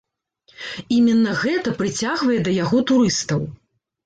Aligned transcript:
Іменна 0.95 1.35
гэта 1.41 1.75
прыцягвае 1.83 2.39
да 2.49 2.55
яго 2.63 2.81
турыстаў. 2.95 3.47